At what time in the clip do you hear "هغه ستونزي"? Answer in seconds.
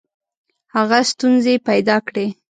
0.75-1.55